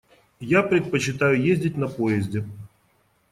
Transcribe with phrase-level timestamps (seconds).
[0.49, 2.43] Я предпочитаю ездить на поезде.